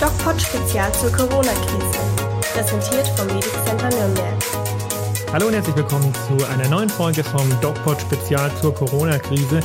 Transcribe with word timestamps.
DocPod 0.00 0.40
Spezial 0.40 0.92
zur 0.92 1.10
Corona-Krise. 1.10 1.98
Präsentiert 2.54 3.08
vom 3.16 3.26
Medic 3.26 3.50
Center 3.66 3.88
Nürnberg. 3.88 4.32
Hallo 5.32 5.48
und 5.48 5.54
herzlich 5.54 5.74
willkommen 5.74 6.12
zu 6.14 6.46
einer 6.46 6.68
neuen 6.68 6.88
Folge 6.88 7.24
vom 7.24 7.48
DocPod 7.60 8.00
Spezial 8.00 8.48
zur 8.60 8.72
Corona-Krise. 8.72 9.58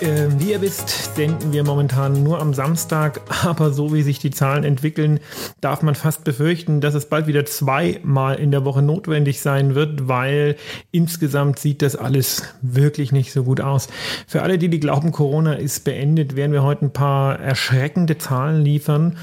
Ähm, 0.00 0.40
wie 0.40 0.50
ihr 0.50 0.60
wisst, 0.60 1.14
senden 1.14 1.52
wir 1.52 1.62
momentan 1.62 2.24
nur 2.24 2.40
am 2.40 2.52
Samstag, 2.52 3.20
aber 3.44 3.72
so 3.72 3.94
wie 3.94 4.02
sich 4.02 4.18
die 4.18 4.32
Zahlen 4.32 4.64
entwickeln, 4.64 5.20
darf 5.60 5.82
man 5.82 5.94
fast 5.94 6.24
befürchten, 6.24 6.80
dass 6.80 6.94
es 6.94 7.06
bald 7.06 7.28
wieder 7.28 7.44
zweimal 7.44 8.34
in 8.36 8.50
der 8.50 8.64
Woche 8.64 8.82
notwendig 8.82 9.40
sein 9.40 9.76
wird, 9.76 10.08
weil 10.08 10.56
insgesamt 10.90 11.60
sieht 11.60 11.80
das 11.80 11.94
alles 11.94 12.42
wirklich 12.60 13.12
nicht 13.12 13.32
so 13.32 13.44
gut 13.44 13.60
aus. 13.60 13.88
Für 14.26 14.42
alle, 14.42 14.58
die, 14.58 14.68
die 14.68 14.80
glauben, 14.80 15.12
Corona 15.12 15.54
ist 15.54 15.84
beendet, 15.84 16.34
werden 16.34 16.52
wir 16.52 16.64
heute 16.64 16.86
ein 16.86 16.92
paar 16.92 17.38
erschreckende 17.38 18.18
Zahlen 18.18 18.62
liefern 18.62 19.16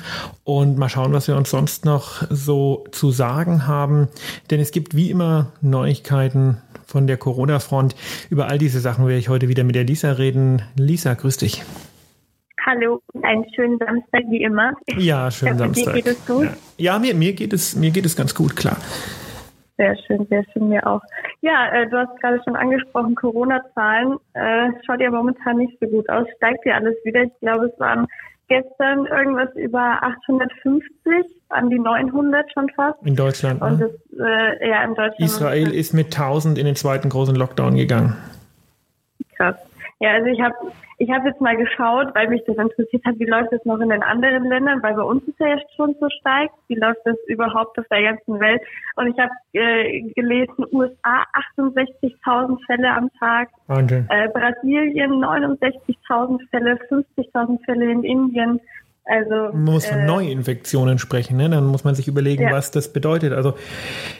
und 0.45 0.77
mal 0.77 0.89
schauen, 0.89 1.11
was 1.11 1.27
wir 1.27 1.35
uns 1.35 1.49
sonst 1.49 1.83
noch 1.83 2.23
so 2.29 2.85
zu 2.91 3.11
sagen 3.11 3.67
haben. 3.67 4.07
Denn 4.49 4.61
es 4.61 4.71
gibt 4.71 4.95
wie 4.95 5.11
immer 5.11 5.51
Neuigkeiten 5.61 6.61
von 6.91 7.07
der 7.07 7.17
Corona-Front. 7.17 7.95
Über 8.29 8.47
all 8.47 8.57
diese 8.57 8.79
Sachen 8.79 9.07
werde 9.07 9.19
ich 9.19 9.29
heute 9.29 9.47
wieder 9.47 9.63
mit 9.63 9.75
der 9.75 9.85
Lisa 9.85 10.11
reden. 10.11 10.61
Lisa, 10.75 11.13
grüß 11.13 11.37
dich. 11.37 11.63
Hallo, 12.65 13.01
einen 13.23 13.45
schönen 13.55 13.79
Samstag 13.79 14.23
wie 14.29 14.43
immer. 14.43 14.73
Ja, 14.97 15.31
schönen 15.31 15.53
hoffe, 15.53 15.63
Samstag. 15.63 15.95
Dir 15.95 16.01
geht 16.03 16.11
es 16.11 16.25
gut? 16.27 16.45
Ja, 16.45 16.53
ja 16.77 16.99
mir, 16.99 17.15
mir, 17.15 17.33
geht 17.33 17.53
es, 17.53 17.75
mir 17.75 17.89
geht 17.89 18.05
es 18.05 18.15
ganz 18.15 18.35
gut, 18.35 18.55
klar. 18.55 18.77
Sehr 19.77 19.97
schön, 20.05 20.27
sehr 20.29 20.43
schön, 20.53 20.69
mir 20.69 20.85
auch. 20.85 21.01
Ja, 21.41 21.71
äh, 21.73 21.89
du 21.89 21.97
hast 21.97 22.19
gerade 22.21 22.39
schon 22.43 22.55
angesprochen, 22.55 23.15
Corona-Zahlen. 23.15 24.17
Äh, 24.33 24.69
schaut 24.85 25.01
ja 25.01 25.09
momentan 25.09 25.57
nicht 25.57 25.75
so 25.79 25.87
gut 25.87 26.07
aus. 26.09 26.27
Steigt 26.37 26.63
ja 26.65 26.75
alles 26.75 26.95
wieder. 27.03 27.23
Ich 27.23 27.39
glaube, 27.39 27.65
es 27.65 27.79
waren 27.79 28.05
gestern 28.51 29.05
irgendwas 29.05 29.49
über 29.55 30.03
850, 30.03 30.91
an 31.49 31.69
die 31.69 31.79
900 31.79 32.51
schon 32.51 32.69
fast. 32.75 33.01
In 33.03 33.15
Deutschland. 33.15 33.61
Und 33.61 33.79
ne? 33.79 33.89
das, 33.89 34.19
äh, 34.19 34.69
ja, 34.69 34.83
in 34.83 34.93
Deutschland. 34.93 35.19
Israel 35.19 35.73
ist 35.73 35.93
mit 35.93 36.07
1000 36.07 36.57
in 36.57 36.65
den 36.65 36.75
zweiten 36.75 37.07
großen 37.07 37.35
Lockdown 37.35 37.75
gegangen. 37.75 38.17
Krass. 39.37 39.55
Ja, 40.01 40.13
also 40.13 40.25
ich 40.29 40.41
habe 40.41 40.55
ich 40.97 41.11
hab 41.11 41.23
jetzt 41.25 41.41
mal 41.41 41.55
geschaut, 41.55 42.07
weil 42.15 42.27
mich 42.27 42.41
das 42.47 42.57
interessiert 42.57 43.05
hat, 43.05 43.19
wie 43.19 43.25
läuft 43.25 43.51
das 43.51 43.63
noch 43.65 43.79
in 43.79 43.89
den 43.89 44.01
anderen 44.01 44.45
Ländern, 44.45 44.81
weil 44.81 44.95
bei 44.95 45.03
uns 45.03 45.23
ist 45.27 45.39
ja 45.39 45.49
jetzt 45.49 45.71
schon 45.75 45.95
so 45.99 46.09
steigt. 46.09 46.55
Wie 46.67 46.75
läuft 46.75 47.01
das 47.05 47.17
überhaupt 47.27 47.77
auf 47.77 47.85
der 47.91 48.01
ganzen 48.01 48.39
Welt? 48.39 48.63
Und 48.95 49.07
ich 49.07 49.19
habe 49.19 49.31
äh, 49.53 50.01
gelesen, 50.15 50.65
USA 50.71 51.23
68.000 51.55 52.65
Fälle 52.65 52.91
am 52.91 53.11
Tag. 53.19 53.49
Äh, 54.09 54.29
Brasilien 54.29 55.23
69.000 55.23 56.49
Fälle, 56.49 56.79
50.000 56.89 57.63
Fälle 57.65 57.91
in 57.91 58.03
Indien. 58.03 58.59
Also, 59.03 59.51
man 59.51 59.63
muss 59.63 59.87
von 59.87 59.97
äh, 59.97 60.05
Neuinfektionen 60.05 60.99
sprechen, 60.99 61.35
ne? 61.37 61.49
dann 61.49 61.65
muss 61.65 61.83
man 61.83 61.95
sich 61.95 62.07
überlegen, 62.07 62.43
ja. 62.43 62.51
was 62.51 62.69
das 62.69 62.93
bedeutet. 62.93 63.33
Also 63.33 63.55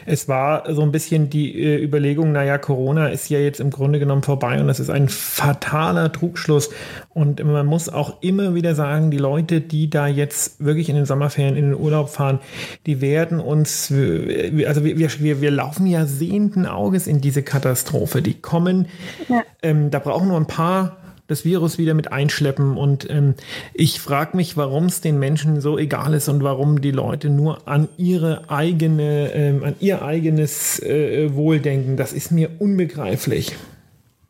es 0.06 0.28
war 0.28 0.74
so 0.74 0.82
ein 0.82 0.90
bisschen 0.90 1.30
die 1.30 1.62
äh, 1.62 1.80
Überlegung, 1.80 2.32
naja, 2.32 2.58
Corona 2.58 3.06
ist 3.06 3.28
ja 3.30 3.38
jetzt 3.38 3.60
im 3.60 3.70
Grunde 3.70 4.00
genommen 4.00 4.24
vorbei 4.24 4.60
und 4.60 4.66
das 4.66 4.80
ist 4.80 4.90
ein 4.90 5.08
fataler 5.08 6.10
Trugschluss. 6.10 6.70
Und 7.10 7.44
man 7.44 7.64
muss 7.64 7.88
auch 7.88 8.20
immer 8.22 8.56
wieder 8.56 8.74
sagen, 8.74 9.12
die 9.12 9.18
Leute, 9.18 9.60
die 9.60 9.88
da 9.88 10.08
jetzt 10.08 10.62
wirklich 10.64 10.88
in 10.88 10.96
den 10.96 11.06
Sommerferien 11.06 11.56
in 11.56 11.70
den 11.70 11.76
Urlaub 11.76 12.08
fahren, 12.08 12.40
die 12.84 13.00
werden 13.00 13.38
uns, 13.38 13.92
also 13.92 14.84
wir, 14.84 14.98
wir, 14.98 15.40
wir 15.40 15.50
laufen 15.52 15.86
ja 15.86 16.06
sehenden 16.06 16.66
Auges 16.66 17.06
in 17.06 17.20
diese 17.20 17.44
Katastrophe. 17.44 18.20
Die 18.20 18.34
kommen, 18.34 18.88
ja. 19.28 19.44
ähm, 19.62 19.92
da 19.92 20.00
brauchen 20.00 20.26
nur 20.26 20.38
ein 20.38 20.46
paar 20.46 20.96
das 21.26 21.44
Virus 21.44 21.78
wieder 21.78 21.94
mit 21.94 22.12
einschleppen. 22.12 22.76
Und 22.76 23.08
ähm, 23.10 23.34
ich 23.74 24.00
frage 24.00 24.36
mich, 24.36 24.56
warum 24.56 24.86
es 24.86 25.00
den 25.00 25.18
Menschen 25.18 25.60
so 25.60 25.78
egal 25.78 26.14
ist 26.14 26.28
und 26.28 26.42
warum 26.42 26.80
die 26.80 26.90
Leute 26.90 27.30
nur 27.30 27.66
an 27.66 27.88
ihre 27.96 28.50
eigene, 28.50 29.32
ähm, 29.34 29.64
an 29.64 29.74
ihr 29.80 30.02
eigenes 30.02 30.82
äh, 30.82 31.34
Wohl 31.34 31.60
denken. 31.60 31.96
Das 31.96 32.12
ist 32.12 32.30
mir 32.30 32.50
unbegreiflich. 32.58 33.56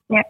Ja. 0.08 0.22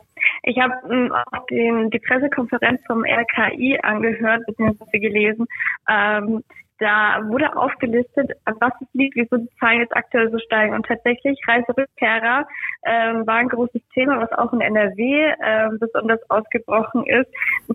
Ich 0.44 0.59
habe 0.59 0.75
ähm, 0.91 1.12
auch 1.12 1.47
die 1.48 2.00
Pressekonferenz 2.00 2.81
vom 2.87 3.04
RKI 3.04 3.78
angehört 3.82 4.42
bzw. 4.47 4.98
gelesen. 4.98 5.47
Ähm, 5.88 6.42
da 6.82 7.20
wurde 7.28 7.56
aufgelistet, 7.56 8.32
was 8.44 8.72
es 8.81 8.88
liegt, 8.93 9.16
wieso 9.16 9.37
die 9.37 9.48
Zahlen 9.60 9.81
jetzt 9.81 9.97
aktuell 9.97 10.31
so 10.31 10.38
steigen. 10.38 10.75
Und 10.75 10.84
tatsächlich 10.84 11.38
Reiserückkehrer 11.47 12.47
ähm, 12.84 13.26
war 13.26 13.37
ein 13.37 13.48
großes 13.48 13.81
Thema, 13.94 14.20
was 14.20 14.32
auch 14.32 14.53
in 14.53 14.60
NRW 14.60 15.32
ähm, 15.44 15.78
besonders 15.78 16.19
ausgebrochen 16.28 17.06
ist. 17.06 17.31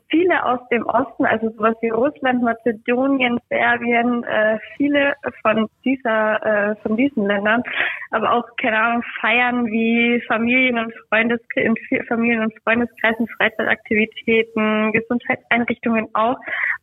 Viele 0.09 0.43
aus 0.45 0.59
dem 0.69 0.85
Osten, 0.85 1.25
also 1.25 1.49
sowas 1.51 1.75
wie 1.81 1.89
Russland, 1.89 2.43
Mazedonien, 2.43 3.39
Serbien, 3.49 4.23
äh, 4.25 4.59
viele 4.75 5.13
von 5.41 5.69
dieser, 5.85 6.71
äh, 6.71 6.75
von 6.77 6.97
diesen 6.97 7.25
Ländern, 7.25 7.63
aber 8.11 8.33
auch, 8.33 8.45
keine 8.61 8.79
Ahnung, 8.79 9.03
feiern 9.21 9.65
wie 9.67 10.21
Familien 10.27 10.77
und 10.79 10.93
Freundes, 11.09 11.39
in 11.55 11.75
Familien- 12.07 12.43
und 12.43 12.53
Freundeskreisen, 12.63 13.27
Freizeitaktivitäten, 13.37 14.91
Gesundheitseinrichtungen 14.91 16.07
auch 16.13 16.37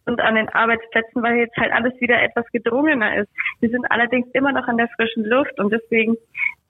und 0.07 0.21
an 0.21 0.35
den 0.35 0.49
Arbeitsplätzen, 0.49 1.23
weil 1.23 1.37
jetzt 1.37 1.57
halt 1.57 1.73
alles 1.73 1.99
wieder 2.01 2.14
etwas 2.23 2.45
gedrungener 2.53 3.17
ist. 3.19 3.29
Wir 3.61 3.71
sind 3.71 3.85
allerdings 3.91 4.27
immer 4.33 4.53
noch 4.53 4.67
an 4.69 4.77
der 4.77 4.89
frischen 4.97 5.25
Luft 5.25 5.59
und 5.59 5.73
deswegen 5.73 6.17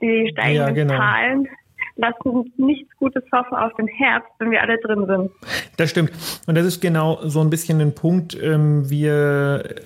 die 0.01 0.29
steigenden 0.33 0.77
ja, 0.77 0.85
genau. 0.85 0.97
Zahlen 0.97 1.49
lassen 1.97 2.29
uns 2.29 2.49
nichts 2.57 2.91
Gutes 2.97 3.23
hoffen 3.33 3.55
auf 3.55 3.73
den 3.75 3.87
Herbst, 3.87 4.31
wenn 4.39 4.51
wir 4.51 4.61
alle 4.61 4.79
drin 4.79 5.07
sind. 5.07 5.31
Das 5.77 5.91
stimmt. 5.91 6.11
Und 6.47 6.57
das 6.57 6.67
ist 6.67 6.81
genau 6.81 7.21
so 7.23 7.41
ein 7.41 7.51
bisschen 7.51 7.81
ein 7.81 7.95
Punkt. 7.95 8.37
Ähm, 8.41 8.89
wir 8.91 9.77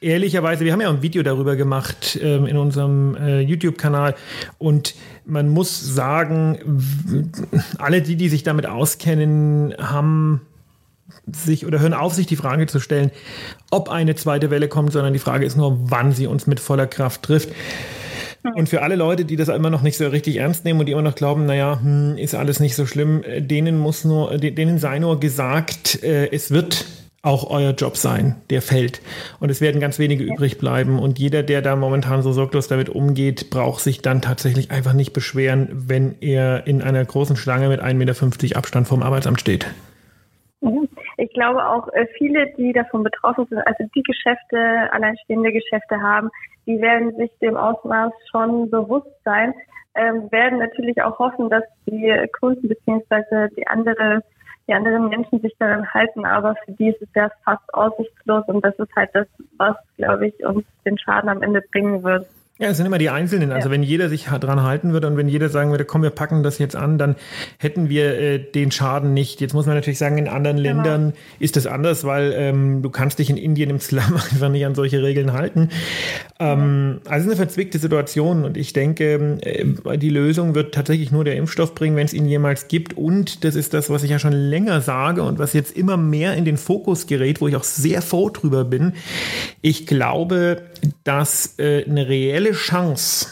ehrlicherweise, 0.00 0.64
wir 0.64 0.72
haben 0.72 0.80
ja 0.80 0.90
ein 0.90 1.02
Video 1.02 1.22
darüber 1.22 1.56
gemacht 1.56 2.18
ähm, 2.22 2.46
in 2.46 2.56
unserem 2.56 3.16
äh, 3.16 3.40
YouTube-Kanal 3.40 4.14
und 4.58 4.94
man 5.24 5.48
muss 5.48 5.80
sagen, 5.80 6.58
alle 7.78 8.02
die, 8.02 8.16
die 8.16 8.28
sich 8.28 8.42
damit 8.42 8.66
auskennen, 8.66 9.74
haben 9.78 10.42
sich 11.34 11.66
oder 11.66 11.80
hören 11.80 11.94
auf, 11.94 12.14
sich 12.14 12.26
die 12.26 12.36
Frage 12.36 12.66
zu 12.66 12.80
stellen, 12.80 13.10
ob 13.70 13.88
eine 13.88 14.14
zweite 14.14 14.50
Welle 14.50 14.68
kommt, 14.68 14.92
sondern 14.92 15.12
die 15.12 15.18
Frage 15.18 15.46
ist 15.46 15.56
nur, 15.56 15.90
wann 15.90 16.12
sie 16.12 16.26
uns 16.26 16.46
mit 16.46 16.60
voller 16.60 16.86
Kraft 16.86 17.22
trifft. 17.22 17.50
Und 18.54 18.68
für 18.68 18.82
alle 18.82 18.96
Leute, 18.96 19.24
die 19.24 19.36
das 19.36 19.48
immer 19.48 19.70
noch 19.70 19.82
nicht 19.82 19.96
so 19.96 20.06
richtig 20.06 20.36
ernst 20.36 20.64
nehmen 20.64 20.80
und 20.80 20.86
die 20.86 20.92
immer 20.92 21.02
noch 21.02 21.14
glauben, 21.14 21.46
naja, 21.46 21.80
hm, 21.82 22.16
ist 22.16 22.34
alles 22.34 22.60
nicht 22.60 22.76
so 22.76 22.86
schlimm, 22.86 23.24
denen 23.38 23.78
muss 23.78 24.04
nur, 24.04 24.36
denen 24.38 24.78
sei 24.78 24.98
nur 24.98 25.20
gesagt, 25.20 26.02
äh, 26.02 26.30
es 26.30 26.50
wird 26.50 26.86
auch 27.22 27.50
euer 27.50 27.72
Job 27.72 27.96
sein, 27.96 28.36
der 28.48 28.62
fällt. 28.62 29.02
Und 29.40 29.50
es 29.50 29.60
werden 29.60 29.80
ganz 29.80 29.98
wenige 29.98 30.22
übrig 30.22 30.58
bleiben. 30.58 30.98
Und 30.98 31.18
jeder, 31.18 31.42
der 31.42 31.62
da 31.62 31.74
momentan 31.74 32.22
so 32.22 32.32
sorglos 32.32 32.68
damit 32.68 32.88
umgeht, 32.88 33.50
braucht 33.50 33.82
sich 33.82 34.00
dann 34.02 34.22
tatsächlich 34.22 34.70
einfach 34.70 34.92
nicht 34.92 35.12
beschweren, 35.12 35.68
wenn 35.72 36.14
er 36.20 36.66
in 36.66 36.80
einer 36.80 37.04
großen 37.04 37.36
Schlange 37.36 37.68
mit 37.68 37.82
1,50 37.82 37.94
Meter 37.94 38.56
Abstand 38.56 38.86
vom 38.86 39.02
Arbeitsamt 39.02 39.40
steht. 39.40 39.66
Ich 41.18 41.32
glaube 41.32 41.66
auch 41.66 41.88
äh, 41.92 42.06
viele, 42.16 42.46
die 42.56 42.72
davon 42.72 43.02
betroffen 43.02 43.44
sind, 43.46 43.58
also 43.66 43.84
die 43.92 44.02
Geschäfte, 44.04 44.88
alleinstehende 44.92 45.52
Geschäfte 45.52 46.00
haben, 46.00 46.30
die 46.64 46.80
werden 46.80 47.14
sich 47.16 47.30
dem 47.42 47.56
Ausmaß 47.56 48.12
schon 48.30 48.70
bewusst 48.70 49.10
sein, 49.24 49.52
ähm, 49.96 50.30
werden 50.30 50.60
natürlich 50.60 51.02
auch 51.02 51.18
hoffen, 51.18 51.50
dass 51.50 51.64
die 51.86 52.14
Kunden 52.38 52.68
beziehungsweise 52.68 53.48
die 53.56 53.66
andere 53.66 54.22
die 54.68 54.74
anderen 54.74 55.08
Menschen 55.08 55.40
sich 55.40 55.54
daran 55.58 55.90
halten, 55.94 56.26
aber 56.26 56.54
für 56.64 56.72
die 56.72 56.90
ist 56.90 57.00
es 57.00 57.08
ja 57.14 57.30
fast 57.42 57.62
aussichtslos 57.72 58.44
und 58.48 58.62
das 58.62 58.78
ist 58.78 58.94
halt 58.94 59.08
das, 59.14 59.26
was, 59.56 59.76
glaube 59.96 60.28
ich, 60.28 60.44
uns 60.44 60.62
den 60.84 60.98
Schaden 60.98 61.30
am 61.30 61.42
Ende 61.42 61.62
bringen 61.72 62.02
wird. 62.02 62.26
Ja, 62.60 62.70
es 62.70 62.76
sind 62.76 62.86
immer 62.86 62.98
die 62.98 63.08
Einzelnen. 63.08 63.52
Also 63.52 63.68
ja. 63.68 63.72
wenn 63.72 63.84
jeder 63.84 64.08
sich 64.08 64.24
dran 64.24 64.64
halten 64.64 64.92
würde 64.92 65.06
und 65.06 65.16
wenn 65.16 65.28
jeder 65.28 65.48
sagen 65.48 65.70
würde, 65.70 65.84
komm, 65.84 66.02
wir 66.02 66.10
packen 66.10 66.42
das 66.42 66.58
jetzt 66.58 66.74
an, 66.74 66.98
dann 66.98 67.14
hätten 67.58 67.88
wir 67.88 68.18
äh, 68.18 68.38
den 68.40 68.72
Schaden 68.72 69.14
nicht. 69.14 69.40
Jetzt 69.40 69.54
muss 69.54 69.66
man 69.66 69.76
natürlich 69.76 69.98
sagen, 69.98 70.18
in 70.18 70.26
anderen 70.26 70.56
genau. 70.56 70.82
Ländern 70.82 71.12
ist 71.38 71.54
das 71.54 71.68
anders, 71.68 72.02
weil 72.02 72.34
ähm, 72.36 72.82
du 72.82 72.90
kannst 72.90 73.20
dich 73.20 73.30
in 73.30 73.36
Indien 73.36 73.70
im 73.70 73.78
Slum 73.78 74.14
einfach 74.14 74.48
nicht 74.48 74.66
an 74.66 74.74
solche 74.74 75.04
Regeln 75.04 75.34
halten. 75.34 75.68
Ähm, 76.40 77.00
also 77.04 77.14
es 77.14 77.20
ist 77.20 77.26
eine 77.28 77.36
verzwickte 77.36 77.78
Situation 77.78 78.44
und 78.44 78.56
ich 78.56 78.72
denke, 78.72 79.38
äh, 79.42 79.96
die 79.96 80.10
Lösung 80.10 80.56
wird 80.56 80.74
tatsächlich 80.74 81.12
nur 81.12 81.22
der 81.22 81.36
Impfstoff 81.36 81.76
bringen, 81.76 81.94
wenn 81.94 82.06
es 82.06 82.12
ihn 82.12 82.26
jemals 82.26 82.66
gibt. 82.66 82.96
Und 82.96 83.44
das 83.44 83.54
ist 83.54 83.72
das, 83.72 83.88
was 83.88 84.02
ich 84.02 84.10
ja 84.10 84.18
schon 84.18 84.32
länger 84.32 84.80
sage 84.80 85.22
und 85.22 85.38
was 85.38 85.52
jetzt 85.52 85.76
immer 85.76 85.96
mehr 85.96 86.34
in 86.34 86.44
den 86.44 86.56
Fokus 86.56 87.06
gerät, 87.06 87.40
wo 87.40 87.46
ich 87.46 87.54
auch 87.54 87.62
sehr 87.62 88.02
froh 88.02 88.30
drüber 88.30 88.64
bin. 88.64 88.94
Ich 89.62 89.86
glaube, 89.86 90.62
dass 91.04 91.58
äh, 91.58 91.84
eine 91.84 92.08
reelle 92.08 92.47
reelle 92.48 92.52
Chance, 92.52 93.26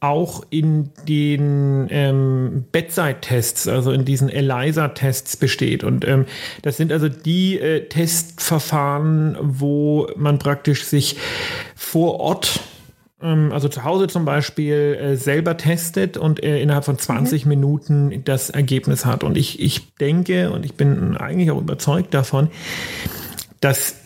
auch 0.00 0.44
in 0.50 0.90
den 1.08 1.88
ähm, 1.90 2.64
Bedside-Tests, 2.70 3.66
also 3.66 3.90
in 3.90 4.04
diesen 4.04 4.28
ELISA-Tests 4.28 5.36
besteht. 5.36 5.82
Und 5.82 6.06
ähm, 6.06 6.26
das 6.62 6.76
sind 6.76 6.92
also 6.92 7.08
die 7.08 7.58
äh, 7.58 7.88
Testverfahren, 7.88 9.36
wo 9.40 10.08
man 10.16 10.38
praktisch 10.38 10.84
sich 10.84 11.16
vor 11.74 12.20
Ort 12.20 12.60
ähm, 13.20 13.50
also 13.52 13.68
zu 13.68 13.82
Hause 13.82 14.06
zum 14.06 14.24
Beispiel 14.24 14.96
äh, 15.00 15.16
selber 15.16 15.56
testet 15.56 16.16
und 16.16 16.44
äh, 16.44 16.60
innerhalb 16.60 16.84
von 16.84 16.96
20 16.96 17.44
mhm. 17.44 17.48
Minuten 17.48 18.24
das 18.24 18.50
Ergebnis 18.50 19.04
hat. 19.04 19.24
Und 19.24 19.36
ich, 19.36 19.58
ich 19.58 19.96
denke 19.96 20.52
und 20.52 20.64
ich 20.64 20.74
bin 20.74 21.16
eigentlich 21.16 21.50
auch 21.50 21.58
überzeugt 21.58 22.14
davon, 22.14 22.50
dass 23.60 23.96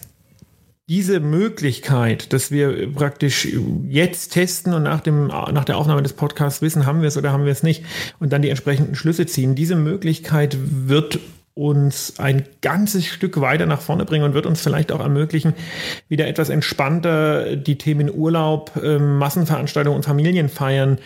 diese 0.89 1.21
Möglichkeit, 1.21 2.33
dass 2.33 2.51
wir 2.51 2.93
praktisch 2.93 3.49
jetzt 3.89 4.33
testen 4.33 4.75
und 4.75 4.83
nach, 4.83 5.01
dem, 5.01 5.29
nach 5.29 5.65
der 5.65 5.77
Aufnahme 5.77 6.03
des 6.03 6.13
Podcasts 6.13 6.61
wissen, 6.61 6.87
haben 6.87 7.03
wir 7.03 7.09
es 7.09 7.17
oder 7.17 7.33
haben 7.33 7.45
wir 7.45 7.53
es 7.53 7.63
nicht 7.63 7.85
und 8.19 8.33
dann 8.33 8.43
die 8.43 8.51
entsprechenden 8.51 8.95
Schlüsse 8.95 9.27
ziehen, 9.27 9.55
diese 9.55 9.77
Möglichkeit 9.77 10.57
wird 10.61 11.21
uns 11.55 12.19
ein 12.19 12.45
ganzes 12.63 13.07
Stück 13.07 13.41
weiter 13.41 13.67
nach 13.67 13.83
vorne 13.83 14.07
bringen 14.07 14.25
und 14.25 14.35
wird 14.35 14.47
uns 14.47 14.63
vielleicht 14.63 14.91
auch 14.91 15.01
ermöglichen, 15.01 15.53
wieder 16.09 16.27
etwas 16.27 16.49
entspannter 16.49 17.57
die 17.57 17.77
Themen 17.77 18.11
Urlaub, 18.13 18.73
ähm, 18.83 19.19
Massenveranstaltungen 19.19 19.97
und 19.97 20.05
Familienfeiern 20.05 20.99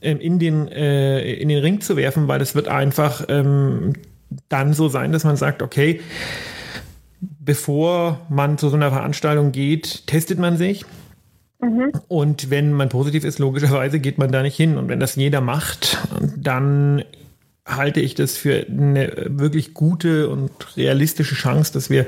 ähm, 0.00 0.18
in, 0.18 0.38
den, 0.38 0.66
äh, 0.68 1.34
in 1.34 1.50
den 1.50 1.58
Ring 1.58 1.82
zu 1.82 1.96
werfen, 1.96 2.26
weil 2.26 2.40
es 2.40 2.54
wird 2.54 2.68
einfach 2.68 3.26
ähm, 3.28 3.92
dann 4.48 4.72
so 4.72 4.88
sein, 4.88 5.12
dass 5.12 5.24
man 5.24 5.36
sagt, 5.36 5.60
okay, 5.60 6.00
bevor 7.22 8.20
man 8.28 8.58
zu 8.58 8.68
so 8.68 8.76
einer 8.76 8.90
Veranstaltung 8.90 9.52
geht, 9.52 10.06
testet 10.06 10.38
man 10.38 10.56
sich. 10.56 10.84
Mhm. 11.60 11.92
Und 12.08 12.50
wenn 12.50 12.72
man 12.72 12.88
positiv 12.88 13.24
ist, 13.24 13.38
logischerweise 13.38 14.00
geht 14.00 14.18
man 14.18 14.32
da 14.32 14.42
nicht 14.42 14.56
hin. 14.56 14.76
Und 14.76 14.88
wenn 14.88 15.00
das 15.00 15.14
jeder 15.14 15.40
macht, 15.40 15.98
dann 16.36 17.04
halte 17.64 18.00
ich 18.00 18.16
das 18.16 18.36
für 18.36 18.66
eine 18.68 19.26
wirklich 19.28 19.72
gute 19.72 20.28
und 20.28 20.76
realistische 20.76 21.36
Chance, 21.36 21.72
dass 21.72 21.88
wir 21.88 22.06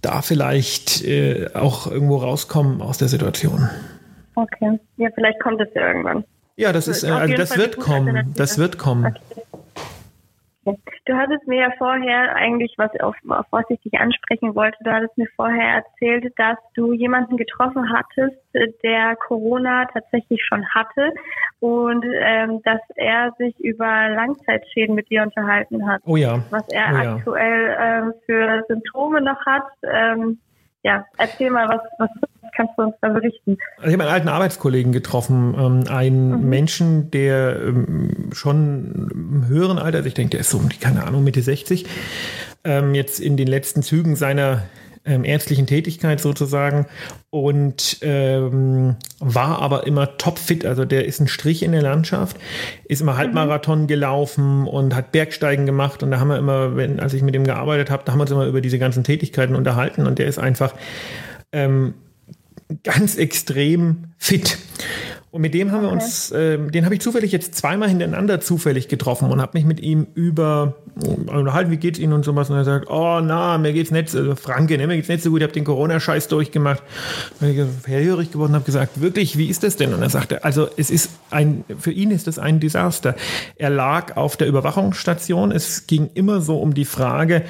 da 0.00 0.22
vielleicht 0.22 1.04
äh, 1.04 1.50
auch 1.52 1.90
irgendwo 1.90 2.16
rauskommen 2.16 2.80
aus 2.80 2.96
der 2.96 3.08
Situation. 3.08 3.68
Okay, 4.34 4.78
ja, 4.96 5.10
vielleicht 5.14 5.40
kommt 5.40 5.60
es 5.60 5.68
ja 5.74 5.88
irgendwann. 5.88 6.24
Ja, 6.56 6.72
das 6.72 6.88
ist, 6.88 7.02
äh, 7.02 7.10
also 7.10 7.34
das 7.34 7.58
wird 7.58 7.76
kommen. 7.76 8.32
Das 8.34 8.56
wird 8.56 8.78
kommen. 8.78 9.06
Okay. 9.06 9.39
Du 10.64 11.14
hattest 11.16 11.46
mir 11.46 11.60
ja 11.60 11.70
vorher 11.78 12.36
eigentlich, 12.36 12.74
was 12.76 12.90
auf, 13.00 13.16
auf 13.28 13.46
was 13.50 13.64
ich 13.70 13.80
dich 13.80 13.98
ansprechen 13.98 14.54
wollte, 14.54 14.76
du 14.84 14.92
hattest 14.92 15.16
mir 15.16 15.28
vorher 15.34 15.82
erzählt, 15.82 16.32
dass 16.36 16.58
du 16.74 16.92
jemanden 16.92 17.38
getroffen 17.38 17.90
hattest, 17.90 18.36
der 18.82 19.16
Corona 19.16 19.86
tatsächlich 19.86 20.42
schon 20.44 20.66
hatte 20.68 21.12
und 21.60 22.04
ähm, 22.04 22.60
dass 22.64 22.80
er 22.96 23.32
sich 23.38 23.58
über 23.60 24.10
Langzeitschäden 24.10 24.94
mit 24.94 25.08
dir 25.08 25.22
unterhalten 25.22 25.86
hat. 25.88 26.02
Oh 26.04 26.16
ja. 26.16 26.42
Was 26.50 26.68
er 26.68 26.92
oh 26.92 27.02
ja. 27.02 27.14
aktuell 27.16 27.76
ähm, 27.80 28.14
für 28.26 28.64
Symptome 28.68 29.22
noch 29.22 29.44
hat. 29.46 29.64
Ähm, 29.82 30.38
ja, 30.82 31.04
erzähl 31.18 31.50
mal, 31.50 31.68
was, 31.68 31.80
was 31.98 32.10
kannst 32.56 32.72
du 32.76 32.82
uns 32.82 32.94
da 33.00 33.08
berichten? 33.08 33.58
Also 33.78 33.88
ich 33.88 33.92
habe 33.92 34.04
einen 34.04 34.12
alten 34.12 34.28
Arbeitskollegen 34.28 34.92
getroffen, 34.92 35.54
ähm, 35.58 35.84
einen 35.88 36.42
mhm. 36.42 36.48
Menschen, 36.48 37.10
der 37.10 37.60
ähm, 37.60 38.30
schon 38.32 39.10
im 39.12 39.48
höheren 39.48 39.78
Alter, 39.78 39.98
also 39.98 40.08
ich 40.08 40.14
denke, 40.14 40.30
der 40.30 40.40
ist 40.40 40.50
so, 40.50 40.60
keine 40.80 41.06
Ahnung, 41.06 41.24
Mitte 41.24 41.42
60, 41.42 41.86
ähm, 42.64 42.94
jetzt 42.94 43.20
in 43.20 43.36
den 43.36 43.48
letzten 43.48 43.82
Zügen 43.82 44.16
seiner 44.16 44.62
ähm, 45.04 45.24
ärztlichen 45.24 45.66
Tätigkeit 45.66 46.20
sozusagen 46.20 46.86
und 47.30 47.98
ähm, 48.02 48.96
war 49.18 49.60
aber 49.60 49.86
immer 49.86 50.18
topfit. 50.18 50.66
Also 50.66 50.84
der 50.84 51.06
ist 51.06 51.20
ein 51.20 51.28
Strich 51.28 51.62
in 51.62 51.72
der 51.72 51.82
Landschaft, 51.82 52.36
ist 52.84 53.00
immer 53.00 53.16
Halbmarathon 53.16 53.82
mhm. 53.82 53.86
gelaufen 53.86 54.66
und 54.66 54.94
hat 54.94 55.12
Bergsteigen 55.12 55.64
gemacht. 55.66 56.02
Und 56.02 56.10
da 56.10 56.20
haben 56.20 56.28
wir 56.28 56.38
immer, 56.38 56.76
wenn, 56.76 57.00
als 57.00 57.14
ich 57.14 57.22
mit 57.22 57.34
ihm 57.34 57.44
gearbeitet 57.44 57.90
habe, 57.90 58.02
da 58.04 58.12
haben 58.12 58.18
wir 58.18 58.22
uns 58.22 58.30
immer 58.30 58.46
über 58.46 58.60
diese 58.60 58.78
ganzen 58.78 59.04
Tätigkeiten 59.04 59.54
unterhalten 59.54 60.06
und 60.06 60.18
der 60.18 60.26
ist 60.26 60.38
einfach 60.38 60.74
ähm, 61.52 61.94
ganz 62.84 63.16
extrem 63.16 64.04
fit. 64.18 64.58
Und 65.30 65.42
mit 65.42 65.54
dem 65.54 65.70
haben 65.70 65.82
wir 65.82 65.90
uns, 65.90 66.32
äh, 66.32 66.58
den 66.58 66.84
habe 66.84 66.94
ich 66.94 67.00
zufällig 67.00 67.30
jetzt 67.30 67.54
zweimal 67.54 67.88
hintereinander 67.88 68.40
zufällig 68.40 68.88
getroffen 68.88 69.30
und 69.30 69.40
habe 69.40 69.56
mich 69.56 69.64
mit 69.64 69.80
ihm 69.80 70.08
über 70.14 70.79
unterhalten, 70.94 71.70
wie 71.70 71.76
geht's 71.76 71.98
Ihnen 71.98 72.12
und 72.12 72.24
sowas. 72.24 72.50
Und 72.50 72.56
er 72.56 72.64
sagt, 72.64 72.88
oh 72.90 73.20
na, 73.20 73.58
mir 73.58 73.72
geht's 73.72 73.90
nicht, 73.90 74.14
also 74.14 74.34
Franke, 74.34 74.76
ne, 74.76 74.86
mir 74.86 74.96
geht's 74.96 75.08
nicht 75.08 75.22
so 75.22 75.30
gut, 75.30 75.40
ich 75.40 75.44
habe 75.44 75.52
den 75.52 75.64
Corona-Scheiß 75.64 76.28
durchgemacht. 76.28 76.82
Und 77.40 77.48
ich 77.48 77.60
hellhörig 77.86 78.32
geworden 78.32 78.54
habe 78.54 78.64
gesagt, 78.64 79.00
wirklich, 79.00 79.38
wie 79.38 79.46
ist 79.46 79.62
das 79.62 79.76
denn? 79.76 79.94
Und 79.94 80.02
er 80.02 80.10
sagte, 80.10 80.44
also 80.44 80.68
es 80.76 80.90
ist 80.90 81.10
ein, 81.30 81.64
für 81.78 81.92
ihn 81.92 82.10
ist 82.10 82.26
das 82.26 82.38
ein 82.38 82.60
Desaster. 82.60 83.14
Er 83.56 83.70
lag 83.70 84.16
auf 84.16 84.36
der 84.36 84.48
Überwachungsstation. 84.48 85.52
Es 85.52 85.86
ging 85.86 86.10
immer 86.14 86.40
so 86.40 86.58
um 86.58 86.74
die 86.74 86.84
Frage, 86.84 87.44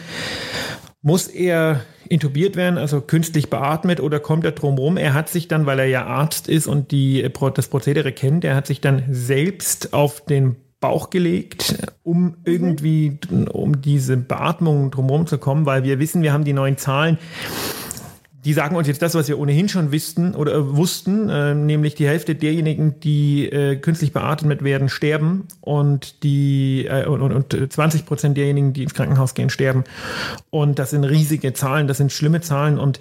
muss 1.03 1.29
er 1.29 1.81
intubiert 2.09 2.57
werden, 2.57 2.77
also 2.77 3.01
künstlich 3.01 3.51
beatmet 3.51 4.01
oder 4.01 4.21
kommt 4.21 4.45
er 4.45 4.53
drumherum? 4.53 4.97
Er 4.97 5.15
hat 5.15 5.29
sich 5.29 5.49
dann, 5.49 5.65
weil 5.65 5.79
er 5.79 5.87
ja 5.87 6.07
Arzt 6.07 6.49
ist 6.49 6.67
und 6.67 6.91
die, 6.91 7.27
das 7.55 7.69
Prozedere 7.69 8.13
kennt, 8.13 8.45
er 8.45 8.57
hat 8.57 8.67
sich 8.67 8.81
dann 8.81 9.05
selbst 9.09 9.95
auf 9.95 10.25
den 10.25 10.57
Bauch 10.81 11.11
gelegt, 11.11 11.77
um 12.03 12.37
irgendwie, 12.45 13.19
um 13.53 13.81
diese 13.83 14.17
Beatmung 14.17 14.91
drumherum 14.91 15.27
zu 15.27 15.39
kommen, 15.39 15.67
weil 15.67 15.85
wir 15.85 15.99
wissen, 15.99 16.23
wir 16.23 16.33
haben 16.33 16.45
die 16.45 16.53
neuen 16.53 16.79
Zahlen 16.79 17.19
die 18.45 18.55
sagen 18.55 18.77
uns 18.77 18.89
jetzt 18.89 19.03
das, 19.03 19.15
was 19.15 19.29
wir 19.29 19.39
ohnehin 19.39 19.69
schon 19.69 19.93
wussten 19.93 20.35
oder 20.35 20.55
äh, 20.55 20.77
wussten, 20.77 21.29
äh, 21.29 21.55
nämlich 21.55 21.95
die 21.95 22.07
Hälfte 22.07 22.35
derjenigen, 22.35 22.99
die 23.01 23.47
äh, 23.47 23.77
künstlich 23.77 24.13
beatmet 24.13 24.65
werden, 24.65 24.89
sterben 24.89 25.47
und 25.61 26.23
die 26.23 26.87
äh, 26.87 27.07
und, 27.07 27.21
und 27.21 27.73
20 27.73 28.07
Prozent 28.07 28.37
derjenigen, 28.37 28.73
die 28.73 28.83
ins 28.83 28.95
Krankenhaus 28.95 29.35
gehen, 29.35 29.51
sterben. 29.51 29.85
Und 30.49 30.79
das 30.79 30.91
sind 30.91 31.05
riesige 31.05 31.53
Zahlen, 31.53 31.87
das 31.87 31.99
sind 31.99 32.13
schlimme 32.13 32.41
Zahlen 32.41 32.79
und 32.79 33.01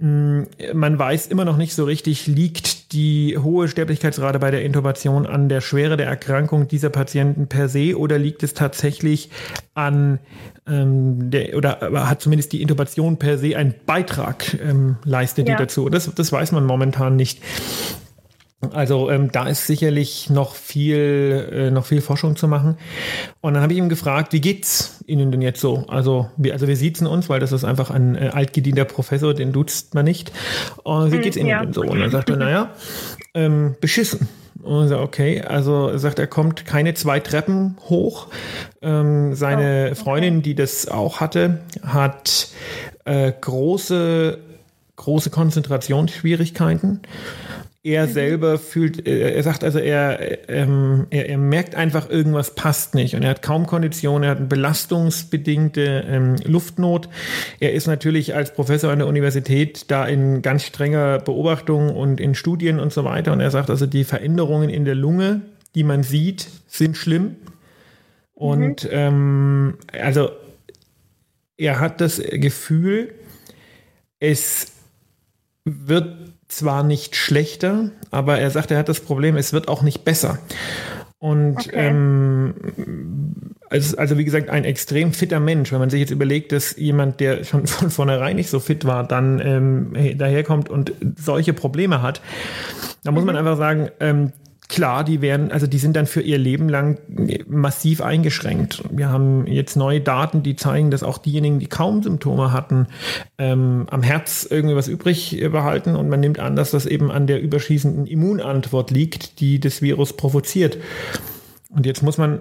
mh, 0.00 0.08
mm, 0.08 0.46
man 0.74 0.98
weiß 0.98 1.28
immer 1.28 1.44
noch 1.44 1.56
nicht 1.56 1.74
so 1.74 1.84
richtig, 1.84 2.26
liegt 2.26 2.83
die 2.94 3.36
hohe 3.36 3.68
Sterblichkeitsrate 3.68 4.38
bei 4.38 4.50
der 4.50 4.64
Intubation 4.64 5.26
an 5.26 5.48
der 5.48 5.60
Schwere 5.60 5.96
der 5.96 6.06
Erkrankung 6.06 6.68
dieser 6.68 6.90
Patienten 6.90 7.48
per 7.48 7.68
se 7.68 7.98
oder 7.98 8.18
liegt 8.18 8.42
es 8.42 8.54
tatsächlich 8.54 9.30
an 9.74 10.20
ähm, 10.66 11.30
der, 11.30 11.56
oder 11.56 11.80
hat 12.08 12.22
zumindest 12.22 12.52
die 12.52 12.62
Intubation 12.62 13.18
per 13.18 13.36
se 13.36 13.56
einen 13.56 13.74
Beitrag 13.84 14.54
ähm, 14.60 14.96
leistet 15.04 15.48
ja. 15.48 15.56
die 15.56 15.62
dazu. 15.62 15.88
Das, 15.88 16.10
das 16.14 16.32
weiß 16.32 16.52
man 16.52 16.64
momentan 16.64 17.16
nicht. 17.16 17.40
Also 18.72 19.10
ähm, 19.10 19.30
da 19.32 19.46
ist 19.48 19.66
sicherlich 19.66 20.30
noch 20.30 20.54
viel, 20.54 21.48
äh, 21.52 21.70
noch 21.70 21.86
viel 21.86 22.00
Forschung 22.00 22.36
zu 22.36 22.48
machen. 22.48 22.76
Und 23.40 23.54
dann 23.54 23.62
habe 23.62 23.72
ich 23.72 23.78
ihm 23.78 23.88
gefragt, 23.88 24.32
wie 24.32 24.40
geht's 24.40 25.00
Ihnen 25.06 25.30
denn 25.30 25.42
jetzt 25.42 25.60
so? 25.60 25.84
Also 25.88 26.28
wir, 26.36 26.52
also 26.52 26.66
wir 26.68 26.76
siezen 26.76 27.06
uns, 27.06 27.28
weil 27.28 27.40
das 27.40 27.52
ist 27.52 27.64
einfach 27.64 27.90
ein 27.90 28.16
äh, 28.16 28.30
altgedienter 28.32 28.84
Professor, 28.84 29.34
den 29.34 29.52
duzt 29.52 29.94
man 29.94 30.04
nicht. 30.04 30.32
Und 30.82 31.12
wie 31.12 31.16
hm, 31.16 31.22
geht's 31.22 31.36
Ihnen 31.36 31.48
ja. 31.48 31.62
denn 31.62 31.72
so? 31.72 31.82
Und 31.82 32.00
dann 32.00 32.10
sagt 32.10 32.30
er, 32.30 32.36
naja, 32.36 32.70
ähm, 33.34 33.76
beschissen. 33.80 34.28
Und 34.62 34.88
so, 34.88 34.98
okay, 34.98 35.42
also 35.42 35.88
er 35.88 35.98
sagt, 35.98 36.18
er 36.18 36.26
kommt 36.26 36.64
keine 36.64 36.94
zwei 36.94 37.20
Treppen 37.20 37.76
hoch. 37.88 38.28
Ähm, 38.80 39.34
seine 39.34 39.88
oh, 39.88 39.92
okay. 39.92 39.94
Freundin, 39.94 40.42
die 40.42 40.54
das 40.54 40.88
auch 40.88 41.20
hatte, 41.20 41.60
hat 41.82 42.48
äh, 43.04 43.30
große, 43.38 44.38
große 44.96 45.30
Konzentrationsschwierigkeiten. 45.30 47.00
Er 47.86 48.06
mhm. 48.06 48.12
selber 48.12 48.58
fühlt, 48.58 49.06
er 49.06 49.42
sagt 49.42 49.62
also, 49.62 49.78
er, 49.78 50.48
ähm, 50.48 51.06
er, 51.10 51.28
er, 51.28 51.36
merkt 51.36 51.74
einfach, 51.74 52.08
irgendwas 52.08 52.54
passt 52.54 52.94
nicht 52.94 53.14
und 53.14 53.22
er 53.22 53.28
hat 53.28 53.42
kaum 53.42 53.66
Konditionen, 53.66 54.22
er 54.22 54.30
hat 54.30 54.38
eine 54.38 54.46
belastungsbedingte 54.46 56.02
ähm, 56.08 56.36
Luftnot. 56.44 57.10
Er 57.60 57.74
ist 57.74 57.86
natürlich 57.86 58.34
als 58.34 58.54
Professor 58.54 58.90
an 58.90 59.00
der 59.00 59.06
Universität 59.06 59.90
da 59.90 60.06
in 60.06 60.40
ganz 60.40 60.64
strenger 60.64 61.18
Beobachtung 61.18 61.94
und 61.94 62.20
in 62.20 62.34
Studien 62.34 62.80
und 62.80 62.90
so 62.90 63.04
weiter 63.04 63.34
und 63.34 63.40
er 63.40 63.50
sagt 63.50 63.68
also, 63.68 63.84
die 63.84 64.04
Veränderungen 64.04 64.70
in 64.70 64.86
der 64.86 64.94
Lunge, 64.94 65.42
die 65.74 65.84
man 65.84 66.04
sieht, 66.04 66.48
sind 66.66 66.96
schlimm. 66.96 67.36
Und 68.32 68.84
mhm. 68.84 68.90
ähm, 68.92 69.78
also 69.92 70.30
er 71.58 71.80
hat 71.80 72.00
das 72.00 72.18
Gefühl, 72.18 73.12
es 74.20 74.72
wird 75.66 76.32
zwar 76.56 76.82
nicht 76.82 77.16
schlechter, 77.16 77.90
aber 78.10 78.38
er 78.38 78.50
sagt, 78.50 78.70
er 78.70 78.78
hat 78.78 78.88
das 78.88 79.00
Problem, 79.00 79.36
es 79.36 79.52
wird 79.52 79.68
auch 79.68 79.82
nicht 79.82 80.04
besser. 80.04 80.38
Und 81.18 81.56
okay. 81.56 81.70
ähm, 81.72 82.54
also, 83.70 83.96
also 83.96 84.18
wie 84.18 84.24
gesagt, 84.24 84.50
ein 84.50 84.64
extrem 84.64 85.12
fitter 85.14 85.40
Mensch. 85.40 85.72
Wenn 85.72 85.78
man 85.78 85.88
sich 85.88 86.00
jetzt 86.00 86.10
überlegt, 86.10 86.52
dass 86.52 86.76
jemand, 86.76 87.18
der 87.18 87.44
schon 87.44 87.66
von 87.66 87.90
vornherein 87.90 88.36
nicht 88.36 88.50
so 88.50 88.60
fit 88.60 88.84
war, 88.84 89.08
dann 89.08 89.40
ähm, 89.40 90.18
daherkommt 90.18 90.68
und 90.68 90.92
solche 91.16 91.54
Probleme 91.54 92.02
hat, 92.02 92.20
da 93.04 93.10
muss 93.10 93.24
man 93.24 93.34
mhm. 93.34 93.38
einfach 93.38 93.56
sagen, 93.56 93.88
ähm, 94.00 94.32
klar, 94.68 95.04
die 95.04 95.20
werden, 95.20 95.52
also 95.52 95.66
die 95.66 95.78
sind 95.78 95.94
dann 95.96 96.06
für 96.06 96.20
ihr 96.20 96.38
Leben 96.38 96.68
lang 96.68 96.98
massiv 97.46 98.00
eingeschränkt. 98.00 98.82
Wir 98.90 99.08
haben 99.10 99.46
jetzt 99.46 99.76
neue 99.76 100.00
Daten, 100.00 100.42
die 100.42 100.56
zeigen, 100.56 100.90
dass 100.90 101.02
auch 101.02 101.18
diejenigen, 101.18 101.58
die 101.58 101.66
kaum 101.66 102.02
Symptome 102.02 102.52
hatten, 102.52 102.86
ähm, 103.38 103.86
am 103.90 104.02
Herz 104.02 104.46
irgendwie 104.48 104.76
was 104.76 104.88
übrig 104.88 105.38
behalten 105.50 105.96
und 105.96 106.08
man 106.08 106.20
nimmt 106.20 106.38
an, 106.38 106.56
dass 106.56 106.70
das 106.70 106.86
eben 106.86 107.10
an 107.10 107.26
der 107.26 107.42
überschießenden 107.42 108.06
Immunantwort 108.06 108.90
liegt, 108.90 109.40
die 109.40 109.60
das 109.60 109.82
Virus 109.82 110.16
provoziert. 110.16 110.78
Und 111.68 111.86
jetzt 111.86 112.02
muss 112.02 112.18
man 112.18 112.40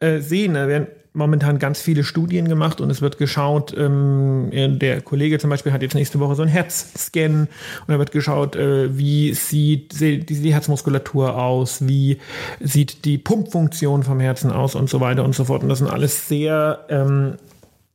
äh, 0.00 0.20
sehen, 0.20 0.54
da 0.54 0.66
werden 0.68 0.88
momentan 1.14 1.58
ganz 1.58 1.80
viele 1.80 2.04
Studien 2.04 2.48
gemacht 2.48 2.80
und 2.80 2.90
es 2.90 3.02
wird 3.02 3.18
geschaut, 3.18 3.74
ähm, 3.76 4.50
der 4.78 5.02
Kollege 5.02 5.38
zum 5.38 5.50
Beispiel 5.50 5.72
hat 5.72 5.82
jetzt 5.82 5.94
nächste 5.94 6.20
Woche 6.20 6.34
so 6.34 6.42
einen 6.42 6.50
Herzscan 6.50 7.42
und 7.42 7.48
da 7.88 7.98
wird 7.98 8.12
geschaut, 8.12 8.56
äh, 8.56 8.96
wie 8.96 9.34
sieht 9.34 10.00
die, 10.00 10.24
die 10.24 10.52
Herzmuskulatur 10.52 11.36
aus, 11.36 11.86
wie 11.86 12.18
sieht 12.60 13.04
die 13.04 13.18
Pumpfunktion 13.18 14.02
vom 14.02 14.20
Herzen 14.20 14.50
aus 14.50 14.74
und 14.74 14.88
so 14.88 15.00
weiter 15.00 15.24
und 15.24 15.34
so 15.34 15.44
fort. 15.44 15.62
Und 15.62 15.68
das 15.68 15.78
sind 15.78 15.88
alles 15.88 16.28
sehr 16.28 16.86
ähm, 16.88 17.34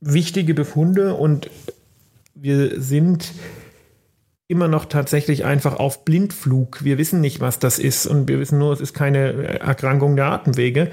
wichtige 0.00 0.54
Befunde 0.54 1.14
und 1.14 1.50
wir 2.34 2.80
sind 2.80 3.32
immer 4.46 4.68
noch 4.68 4.86
tatsächlich 4.86 5.44
einfach 5.44 5.76
auf 5.76 6.04
Blindflug. 6.04 6.82
Wir 6.82 6.96
wissen 6.98 7.20
nicht, 7.20 7.40
was 7.40 7.58
das 7.58 7.78
ist 7.78 8.06
und 8.06 8.28
wir 8.28 8.38
wissen 8.38 8.58
nur, 8.58 8.72
es 8.72 8.80
ist 8.80 8.94
keine 8.94 9.60
Erkrankung 9.60 10.16
der 10.16 10.26
Atemwege, 10.26 10.90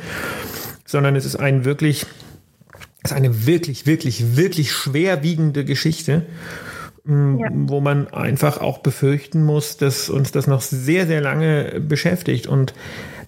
sondern 0.86 1.16
es 1.16 1.26
ist 1.26 1.36
ein 1.36 1.66
wirklich, 1.66 2.06
es 3.04 3.12
ist 3.12 3.18
eine 3.18 3.46
wirklich, 3.46 3.86
wirklich, 3.86 4.38
wirklich 4.38 4.72
schwerwiegende 4.72 5.66
Geschichte, 5.66 6.26
ja. 7.08 7.50
wo 7.54 7.82
man 7.82 8.08
einfach 8.08 8.60
auch 8.62 8.80
befürchten 8.80 9.44
muss, 9.44 9.78
dass 9.78 10.10
uns 10.10 10.32
das 10.32 10.48
noch 10.48 10.62
sehr, 10.62 11.06
sehr 11.06 11.22
lange 11.22 11.80
beschäftigt. 11.80 12.48
Und 12.48 12.74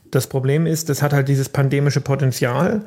das 0.09 0.27
Problem 0.27 0.65
ist, 0.65 0.89
das 0.89 1.01
hat 1.01 1.13
halt 1.13 1.27
dieses 1.27 1.49
pandemische 1.49 2.01
Potenzial 2.01 2.85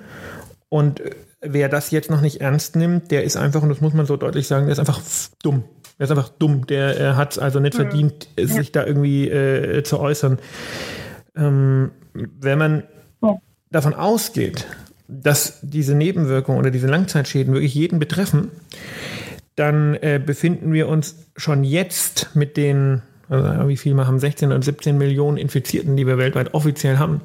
und 0.68 1.02
wer 1.40 1.68
das 1.68 1.90
jetzt 1.90 2.10
noch 2.10 2.20
nicht 2.20 2.40
ernst 2.40 2.76
nimmt, 2.76 3.10
der 3.10 3.24
ist 3.24 3.36
einfach, 3.36 3.62
und 3.62 3.70
das 3.70 3.80
muss 3.80 3.94
man 3.94 4.06
so 4.06 4.16
deutlich 4.16 4.46
sagen, 4.46 4.66
der 4.66 4.72
ist 4.72 4.78
einfach 4.78 5.00
dumm. 5.42 5.64
Er 5.98 6.04
ist 6.04 6.10
einfach 6.10 6.30
dumm. 6.30 6.66
Der 6.66 6.98
äh, 6.98 7.12
hat 7.14 7.32
es 7.32 7.38
also 7.38 7.60
nicht 7.60 7.74
mhm. 7.74 7.82
verdient, 7.82 8.28
ja. 8.38 8.46
sich 8.46 8.72
da 8.72 8.86
irgendwie 8.86 9.28
äh, 9.28 9.82
zu 9.82 9.98
äußern. 9.98 10.38
Ähm, 11.36 11.90
wenn 12.14 12.58
man 12.58 12.78
ja. 12.78 12.99
Davon 13.70 13.94
ausgeht, 13.94 14.66
dass 15.08 15.60
diese 15.62 15.94
Nebenwirkungen 15.94 16.58
oder 16.58 16.70
diese 16.70 16.86
Langzeitschäden 16.86 17.52
wirklich 17.54 17.74
jeden 17.74 17.98
betreffen, 17.98 18.50
dann 19.56 19.94
äh, 19.94 20.20
befinden 20.24 20.72
wir 20.72 20.88
uns 20.88 21.16
schon 21.36 21.64
jetzt 21.64 22.34
mit 22.34 22.56
den, 22.56 23.02
also 23.28 23.68
wie 23.68 23.76
viel 23.76 23.94
wir 23.94 24.06
haben, 24.06 24.18
16 24.18 24.50
oder 24.50 24.62
17 24.62 24.96
Millionen 24.96 25.36
Infizierten, 25.36 25.96
die 25.96 26.06
wir 26.06 26.18
weltweit 26.18 26.54
offiziell 26.54 26.98
haben, 26.98 27.20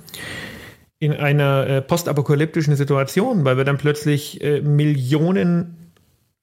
in 1.00 1.14
einer 1.14 1.68
äh, 1.68 1.82
postapokalyptischen 1.82 2.76
Situation, 2.76 3.46
weil 3.46 3.58
wir 3.58 3.64
dann 3.64 3.78
plötzlich 3.78 4.42
äh, 4.42 4.62
Millionen 4.62 5.85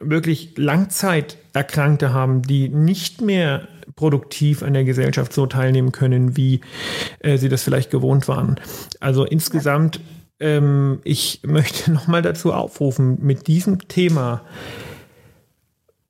wirklich 0.03 0.57
Langzeiterkrankte 0.57 2.13
haben, 2.13 2.43
die 2.43 2.69
nicht 2.69 3.21
mehr 3.21 3.69
produktiv 3.97 4.63
an 4.63 4.75
der 4.75 4.85
Gesellschaft 4.85 5.33
so 5.33 5.47
teilnehmen 5.47 5.93
können, 5.93 6.37
wie 6.37 6.61
äh, 7.21 7.37
sie 7.37 7.49
das 7.49 7.63
vielleicht 7.63 7.91
gewohnt 7.91 8.29
waren. 8.29 8.61
Also 9.01 9.25
insgesamt, 9.25 10.01
ähm, 10.41 11.01
ich 11.05 11.41
möchte 11.47 11.91
nochmal 11.93 12.23
dazu 12.23 12.53
aufrufen, 12.53 13.19
mit 13.21 13.47
diesem 13.47 13.89
Thema 13.89 14.43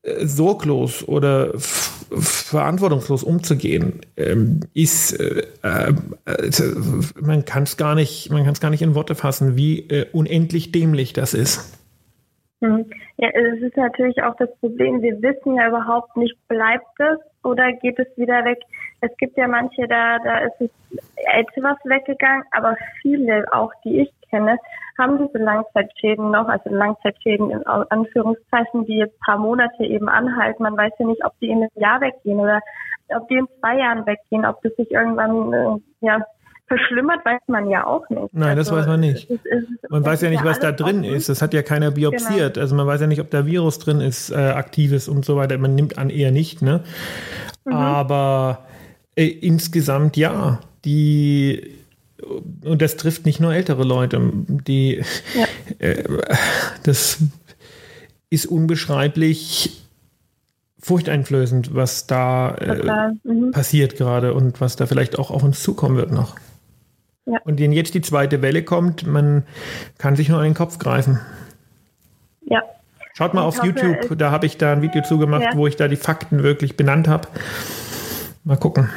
äh, 0.02 0.26
sorglos 0.26 1.06
oder 1.06 1.52
verantwortungslos 1.58 3.22
umzugehen, 3.22 4.00
ähm, 4.16 4.60
ist, 4.74 5.12
äh, 5.12 5.44
äh, 5.62 5.92
man 7.20 7.44
kann 7.44 7.62
es 7.62 7.76
gar 7.76 7.94
nicht, 7.94 8.30
man 8.30 8.44
kann 8.44 8.52
es 8.52 8.60
gar 8.60 8.70
nicht 8.70 8.82
in 8.82 8.94
Worte 8.94 9.14
fassen, 9.14 9.56
wie 9.56 9.80
äh, 9.88 10.06
unendlich 10.12 10.72
dämlich 10.72 11.12
das 11.12 11.34
ist. 11.34 11.78
Mhm. 12.62 12.88
Ja, 13.16 13.28
es 13.30 13.60
ist 13.60 13.76
natürlich 13.76 14.22
auch 14.22 14.36
das 14.36 14.48
Problem, 14.60 15.02
wir 15.02 15.20
wissen 15.20 15.56
ja 15.56 15.68
überhaupt 15.68 16.16
nicht, 16.16 16.36
bleibt 16.46 17.00
es 17.00 17.18
oder 17.42 17.72
geht 17.72 17.98
es 17.98 18.06
wieder 18.16 18.44
weg? 18.44 18.60
Es 19.00 19.10
gibt 19.16 19.36
ja 19.36 19.48
manche, 19.48 19.88
da, 19.88 20.20
da 20.20 20.38
ist 20.38 20.60
es 20.60 20.70
etwas 21.16 21.76
weggegangen, 21.82 22.44
aber 22.52 22.76
viele, 23.00 23.44
auch 23.52 23.72
die 23.84 24.02
ich 24.02 24.12
kenne, 24.30 24.58
haben 24.96 25.26
diese 25.26 25.42
Langzeitschäden 25.42 26.30
noch, 26.30 26.46
also 26.46 26.70
Langzeitschäden 26.70 27.50
in 27.50 27.66
Anführungszeichen, 27.66 28.86
die 28.86 28.98
jetzt 28.98 29.18
paar 29.20 29.38
Monate 29.38 29.82
eben 29.82 30.08
anhalten. 30.08 30.62
Man 30.62 30.76
weiß 30.76 30.92
ja 31.00 31.06
nicht, 31.06 31.24
ob 31.24 31.36
die 31.40 31.48
in 31.48 31.62
einem 31.62 31.70
Jahr 31.74 32.00
weggehen 32.00 32.38
oder 32.38 32.60
ob 33.08 33.26
die 33.26 33.38
in 33.38 33.48
zwei 33.58 33.78
Jahren 33.78 34.06
weggehen, 34.06 34.46
ob 34.46 34.62
das 34.62 34.72
sich 34.76 34.92
irgendwann, 34.92 35.52
äh, 35.52 36.06
ja, 36.06 36.24
verschlimmert, 36.72 37.24
weiß 37.24 37.40
man 37.48 37.68
ja 37.68 37.86
auch 37.86 38.08
nicht. 38.08 38.32
Nein, 38.32 38.56
das 38.56 38.68
also, 38.68 38.80
weiß 38.80 38.86
man 38.86 39.00
nicht. 39.00 39.30
Es, 39.30 39.38
es, 39.44 39.64
es, 39.82 39.90
man 39.90 40.04
weiß 40.04 40.22
ja 40.22 40.30
nicht, 40.30 40.44
was 40.44 40.58
da 40.58 40.72
drin 40.72 41.04
ist. 41.04 41.28
Das 41.28 41.42
hat 41.42 41.52
ja 41.52 41.62
keiner 41.62 41.90
biopsiert. 41.90 42.54
Genau. 42.54 42.62
Also 42.62 42.74
man 42.74 42.86
weiß 42.86 43.00
ja 43.00 43.06
nicht, 43.06 43.20
ob 43.20 43.30
da 43.30 43.44
Virus 43.46 43.78
drin 43.78 44.00
ist, 44.00 44.30
äh, 44.30 44.36
aktives 44.36 45.08
und 45.08 45.24
so 45.24 45.36
weiter. 45.36 45.58
Man 45.58 45.74
nimmt 45.74 45.98
an 45.98 46.10
eher 46.10 46.30
nicht, 46.30 46.62
ne? 46.62 46.80
Mhm. 47.64 47.72
Aber 47.72 48.64
äh, 49.16 49.26
insgesamt 49.26 50.16
ja. 50.16 50.60
Die 50.84 51.76
und 52.64 52.82
das 52.82 52.96
trifft 52.96 53.26
nicht 53.26 53.40
nur 53.40 53.52
ältere 53.52 53.84
Leute, 53.84 54.20
die 54.32 55.02
ja. 55.34 55.46
äh, 55.86 56.04
das 56.84 57.18
ist 58.30 58.46
unbeschreiblich 58.46 59.82
furchteinflößend, 60.80 61.74
was 61.74 62.06
da 62.06 62.54
äh, 62.54 63.12
mhm. 63.24 63.52
passiert 63.52 63.96
gerade 63.96 64.34
und 64.34 64.60
was 64.60 64.76
da 64.76 64.86
vielleicht 64.86 65.18
auch 65.18 65.30
auf 65.30 65.42
uns 65.42 65.62
zukommen 65.62 65.96
wird 65.96 66.10
noch. 66.10 66.36
Ja. 67.26 67.38
Und 67.44 67.60
wenn 67.60 67.72
jetzt 67.72 67.94
die 67.94 68.00
zweite 68.00 68.42
Welle 68.42 68.64
kommt, 68.64 69.06
man 69.06 69.44
kann 69.98 70.16
sich 70.16 70.28
nur 70.28 70.38
an 70.38 70.44
den 70.44 70.54
Kopf 70.54 70.78
greifen. 70.78 71.20
Ja. 72.42 72.62
Schaut 73.14 73.34
mal 73.34 73.42
ich 73.42 73.46
auf 73.46 73.58
hoffe, 73.58 73.66
YouTube, 73.68 74.18
da 74.18 74.30
habe 74.30 74.46
ich 74.46 74.58
da 74.58 74.72
ein 74.72 74.82
Video 74.82 75.02
zugemacht, 75.02 75.42
ja. 75.42 75.56
wo 75.56 75.66
ich 75.66 75.76
da 75.76 75.86
die 75.86 75.96
Fakten 75.96 76.42
wirklich 76.42 76.76
benannt 76.76 77.08
habe. 77.08 77.28
Mal 78.44 78.56
gucken. 78.56 78.90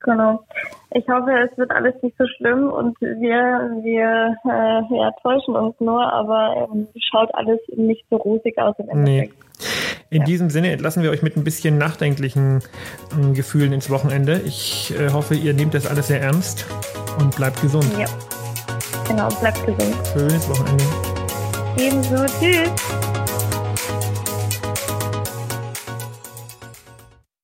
Genau. 0.00 0.44
Ich 0.90 1.06
hoffe, 1.06 1.30
es 1.50 1.56
wird 1.58 1.70
alles 1.70 1.94
nicht 2.02 2.16
so 2.18 2.26
schlimm 2.26 2.72
und 2.72 2.98
wir, 3.00 3.78
wir 3.82 4.36
äh, 4.44 4.96
ja, 4.96 5.10
täuschen 5.22 5.54
uns 5.54 5.78
nur, 5.80 6.02
aber 6.12 6.68
ähm, 6.72 6.88
schaut 6.98 7.32
alles 7.34 7.60
nicht 7.76 8.06
so 8.08 8.16
rosig 8.16 8.56
aus 8.58 8.74
im 8.78 8.88
Endeffekt. 8.88 9.34
Nee. 9.38 9.47
In 10.10 10.20
ja. 10.20 10.24
diesem 10.24 10.48
Sinne 10.48 10.72
entlassen 10.72 11.02
wir 11.02 11.10
euch 11.10 11.22
mit 11.22 11.36
ein 11.36 11.44
bisschen 11.44 11.76
nachdenklichen 11.76 12.62
äh, 13.12 13.34
Gefühlen 13.34 13.74
ins 13.74 13.90
Wochenende. 13.90 14.40
Ich 14.44 14.94
äh, 14.98 15.10
hoffe, 15.10 15.34
ihr 15.34 15.52
nehmt 15.52 15.74
das 15.74 15.86
alles 15.86 16.06
sehr 16.06 16.22
ernst 16.22 16.64
und 17.18 17.36
bleibt 17.36 17.60
gesund. 17.60 17.90
Ja, 17.98 18.06
genau, 19.06 19.28
bleibt 19.28 19.64
gesund. 19.66 19.94
Schönes 20.14 20.48
Wochenende. 20.48 20.84
Ebenso, 21.76 22.24
tschüss. 22.40 23.07